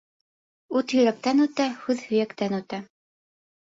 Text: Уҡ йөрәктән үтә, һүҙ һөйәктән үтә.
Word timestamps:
Уҡ 0.81 0.95
йөрәктән 0.97 1.45
үтә, 1.47 1.69
һүҙ 1.87 2.05
һөйәктән 2.09 2.63
үтә. 2.65 2.85